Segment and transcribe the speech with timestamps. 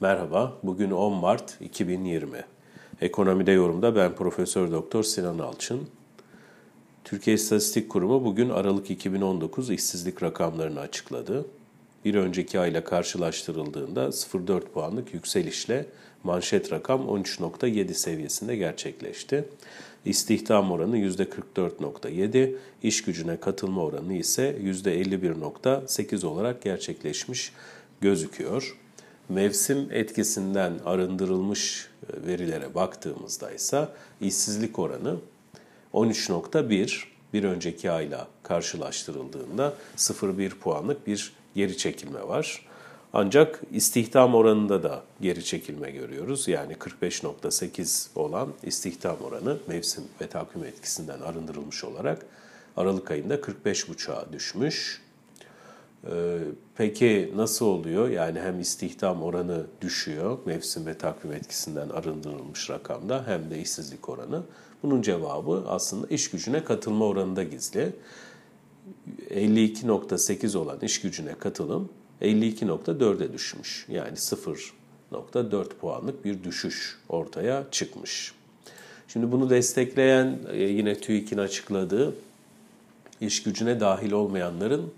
[0.00, 2.44] Merhaba, bugün 10 Mart 2020.
[3.00, 5.88] Ekonomide yorumda ben Profesör Doktor Sinan Alçın.
[7.04, 11.46] Türkiye İstatistik Kurumu bugün Aralık 2019 işsizlik rakamlarını açıkladı.
[12.04, 15.86] Bir önceki ayla karşılaştırıldığında 0,4 puanlık yükselişle
[16.24, 19.44] manşet rakam 13.7 seviyesinde gerçekleşti.
[20.04, 27.52] İstihdam oranı %44.7, iş gücüne katılma oranı ise %51.8 olarak gerçekleşmiş
[28.00, 28.76] gözüküyor.
[29.28, 33.88] Mevsim etkisinden arındırılmış e, verilere baktığımızda ise
[34.20, 35.16] işsizlik oranı
[35.94, 42.66] 13.1 bir önceki ayla karşılaştırıldığında 0,1 puanlık bir geri çekilme var.
[43.12, 46.48] Ancak istihdam oranında da geri çekilme görüyoruz.
[46.48, 52.26] Yani 45.8 olan istihdam oranı mevsim ve takvim etkisinden arındırılmış olarak
[52.76, 55.02] Aralık ayında 45.5'a düşmüş.
[56.06, 56.38] Ee,
[56.76, 58.08] peki nasıl oluyor?
[58.08, 64.42] Yani hem istihdam oranı düşüyor mevsim ve takvim etkisinden arındırılmış rakamda hem de işsizlik oranı.
[64.82, 67.92] Bunun cevabı aslında iş gücüne katılma oranında gizli.
[69.30, 71.88] 52.8 olan iş gücüne katılım
[72.22, 73.86] 52.4'e düşmüş.
[73.88, 78.32] Yani 0.4 puanlık bir düşüş ortaya çıkmış.
[79.08, 82.14] Şimdi bunu destekleyen e, yine TÜİK'in açıkladığı
[83.20, 84.92] iş gücüne dahil olmayanların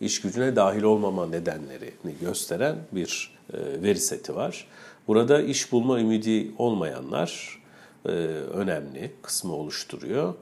[0.00, 4.66] iş gücüne dahil olmama nedenlerini gösteren bir e, veri seti var.
[5.08, 7.60] Burada iş bulma ümidi olmayanlar
[8.06, 10.34] e, önemli kısmı oluşturuyor.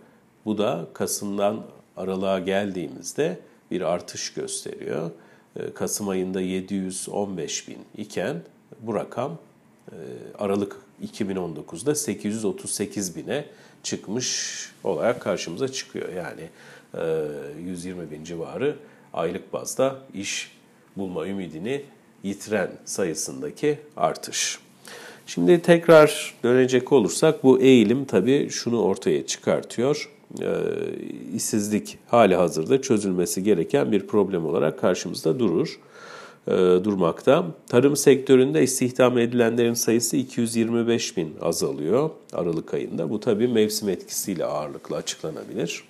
[0.45, 1.65] Bu da Kasım'dan
[1.97, 5.11] aralığa geldiğimizde bir artış gösteriyor.
[5.57, 8.43] E, Kasım ayında 715 bin iken
[8.81, 9.39] bu rakam
[10.39, 13.45] Aralık 2019'da 838 bine
[13.83, 16.09] çıkmış olarak karşımıza çıkıyor.
[16.13, 16.49] Yani
[16.95, 18.77] 120 bin civarı
[19.13, 20.53] aylık bazda iş
[20.97, 21.83] bulma ümidini
[22.23, 24.59] yitiren sayısındaki artış.
[25.27, 30.11] Şimdi tekrar dönecek olursak bu eğilim tabii şunu ortaya çıkartıyor.
[30.41, 30.51] E,
[31.35, 35.79] işsizlik hali hazırda çözülmesi gereken bir problem olarak karşımızda durur
[36.85, 37.47] durmakta.
[37.69, 43.11] Tarım sektöründe istihdam edilenlerin sayısı 225 bin azalıyor Aralık ayında.
[43.11, 45.85] Bu tabii mevsim etkisiyle ağırlıklı açıklanabilir.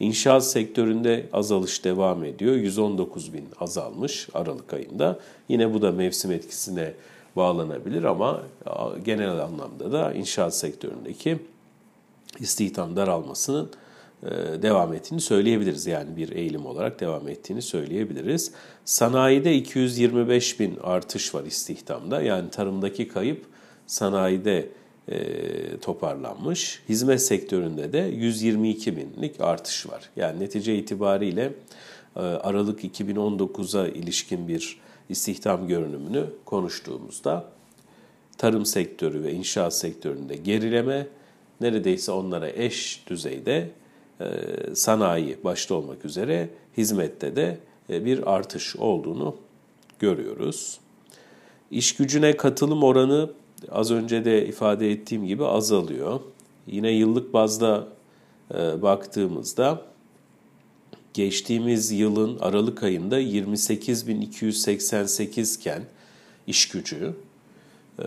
[0.00, 2.54] İnşaat sektöründe azalış devam ediyor.
[2.54, 5.18] 119 bin azalmış Aralık ayında.
[5.48, 6.92] Yine bu da mevsim etkisine
[7.36, 8.42] bağlanabilir ama
[9.04, 11.38] genel anlamda da inşaat sektöründeki
[12.38, 13.89] istihdam daralmasının e,
[14.62, 15.86] devam ettiğini söyleyebiliriz.
[15.86, 18.52] Yani bir eğilim olarak devam ettiğini söyleyebiliriz.
[18.84, 22.22] Sanayide 225 bin artış var istihdamda.
[22.22, 23.46] Yani tarımdaki kayıp
[23.86, 24.68] sanayide
[25.08, 26.82] e, toparlanmış.
[26.88, 30.10] Hizmet sektöründe de 122 binlik artış var.
[30.16, 31.52] Yani netice itibariyle
[32.16, 37.44] e, Aralık 2019'a ilişkin bir istihdam görünümünü konuştuğumuzda
[38.38, 41.06] tarım sektörü ve inşaat sektöründe gerileme
[41.60, 43.70] neredeyse onlara eş düzeyde e,
[44.74, 47.58] sanayi başta olmak üzere hizmette de
[47.88, 49.36] bir artış olduğunu
[49.98, 50.78] görüyoruz.
[51.70, 53.30] İş gücüne katılım oranı
[53.70, 56.20] az önce de ifade ettiğim gibi azalıyor.
[56.66, 57.88] Yine yıllık bazda
[58.54, 59.82] e, baktığımızda
[61.14, 65.82] geçtiğimiz yılın Aralık ayında 28.288 iken
[66.46, 67.14] iş gücü,
[67.98, 68.04] e,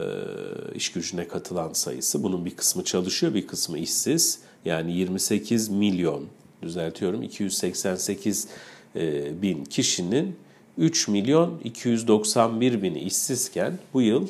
[0.75, 4.39] iş gücüne katılan sayısı bunun bir kısmı çalışıyor bir kısmı işsiz.
[4.65, 6.25] Yani 28 milyon
[6.61, 8.47] düzeltiyorum 288
[8.95, 10.35] e, bin kişinin
[10.77, 14.27] 3 milyon 291 bini işsizken bu yıl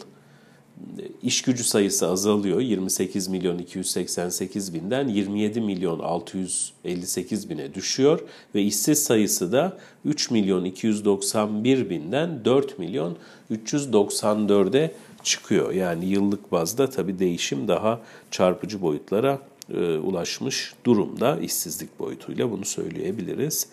[1.24, 2.60] iş gücü sayısı azalıyor.
[2.60, 8.20] 28 milyon 288 binden 27 milyon 658 bine düşüyor
[8.56, 13.18] ve işsiz sayısı da 3 milyon 291 binden 4 milyon
[13.52, 14.92] 394'e
[15.24, 15.72] çıkıyor.
[15.72, 18.02] Yani yıllık bazda tabii değişim daha
[18.32, 19.40] çarpıcı boyutlara
[19.74, 23.68] e, ulaşmış durumda işsizlik boyutuyla bunu söyleyebiliriz.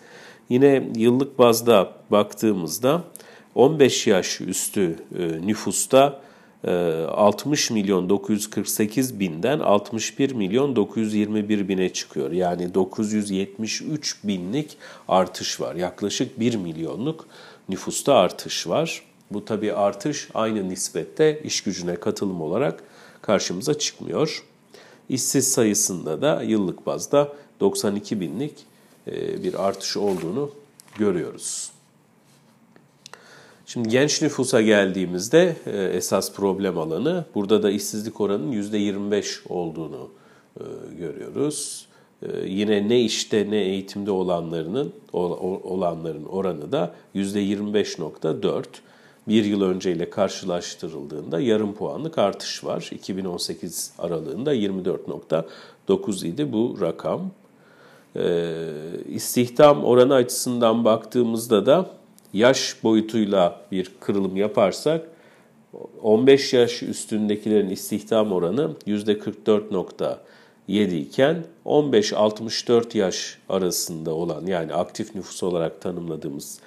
[0.49, 3.03] Yine yıllık bazda baktığımızda
[3.55, 6.21] 15 yaş üstü e, nüfusta
[6.67, 12.31] 60 ee, milyon 948 binden 61 milyon 921 bine çıkıyor.
[12.31, 14.77] Yani 973 binlik
[15.07, 15.75] artış var.
[15.75, 17.27] Yaklaşık 1 milyonluk
[17.69, 19.01] nüfusta artış var.
[19.31, 22.83] Bu tabi artış aynı nispette iş gücüne katılım olarak
[23.21, 24.43] karşımıza çıkmıyor.
[25.11, 28.53] İşsiz sayısında da yıllık bazda 92 binlik
[29.07, 30.51] e, bir artış olduğunu
[30.97, 31.71] görüyoruz.
[33.65, 40.09] Şimdi genç nüfusa geldiğimizde e, esas problem alanı burada da işsizlik oranının %25 olduğunu
[40.59, 40.63] e,
[40.99, 41.87] görüyoruz.
[42.45, 44.93] Yine ne işte ne eğitimde olanlarının
[45.63, 48.65] olanların oranı da %25.4.
[49.27, 52.89] bir yıl önceyle karşılaştırıldığında yarım puanlık artış var.
[52.91, 57.31] 2018 aralığında 24.9 idi bu rakam.
[58.15, 58.53] Ee,
[59.09, 61.89] istihdam oranı açısından baktığımızda da
[62.33, 65.07] yaş boyutuyla bir kırılım yaparsak
[66.01, 75.81] 15 yaş üstündekilerin istihdam oranı %44.7 iken 15-64 yaş arasında olan yani aktif nüfus olarak
[75.81, 76.59] tanımladığımız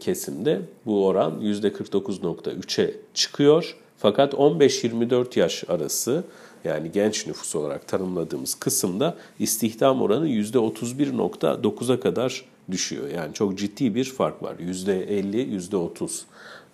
[0.00, 3.76] kesimde bu oran %49.3'e çıkıyor.
[3.98, 6.24] Fakat 15-24 yaş arası
[6.64, 13.08] yani genç nüfus olarak tanımladığımız kısımda istihdam oranı %31.9'a kadar düşüyor.
[13.08, 14.54] Yani çok ciddi bir fark var.
[14.54, 16.22] %50, %30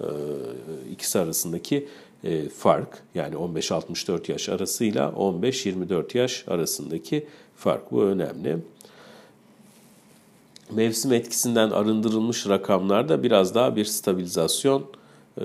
[0.00, 0.06] e,
[0.92, 1.88] ikisi arasındaki
[2.25, 7.26] e, fark yani 15-64 yaş arasıyla 15-24 yaş arasındaki
[7.56, 8.56] fark bu önemli.
[10.75, 14.84] Mevsim etkisinden arındırılmış rakamlarda biraz daha bir stabilizasyon
[15.38, 15.44] e,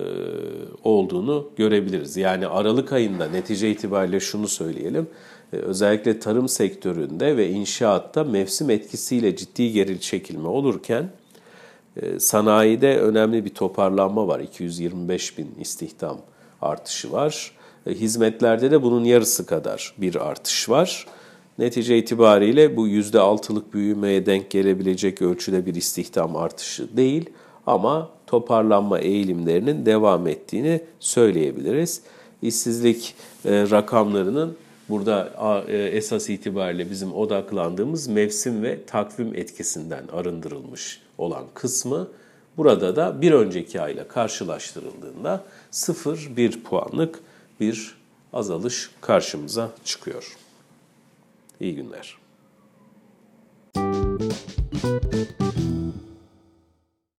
[0.84, 2.18] olduğunu görebiliriz.
[2.18, 5.08] Yani Aralık ayında netice itibariyle şunu söyleyelim.
[5.54, 11.10] E, özellikle tarım sektöründe ve inşaatta mevsim etkisiyle ciddi geri çekilme olurken
[11.98, 14.40] e, sanayide önemli bir toparlanma var.
[14.40, 16.18] 225 bin istihdam
[16.62, 17.52] artışı var.
[17.88, 21.06] Hizmetlerde de bunun yarısı kadar bir artış var.
[21.60, 27.30] Netice itibariyle bu %6'lık büyümeye denk gelebilecek ölçüde bir istihdam artışı değil
[27.68, 32.02] ama toparlanma eğilimlerinin devam ettiğini söyleyebiliriz.
[32.42, 33.16] İşsizlik
[33.46, 34.58] e, rakamlarının
[34.90, 35.34] burada
[35.68, 42.08] e, esas itibariyle bizim odaklandığımız mevsim ve takvim etkisinden arındırılmış olan kısmı
[42.58, 47.20] burada da bir önceki ayla karşılaştırıldığında 0-1 puanlık
[47.60, 47.96] bir
[48.34, 50.45] azalış karşımıza çıkıyor.
[51.60, 52.18] İyi günler.